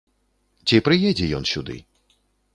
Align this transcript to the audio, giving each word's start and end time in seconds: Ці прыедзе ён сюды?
Ці 0.69 0.79
прыедзе 0.87 1.29
ён 1.41 1.47
сюды? 1.53 1.77